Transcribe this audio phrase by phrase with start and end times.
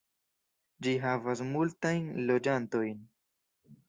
[0.85, 3.05] Ĝi havas multajn loĝantojn.